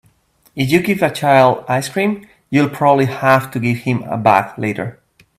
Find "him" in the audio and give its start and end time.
3.77-4.01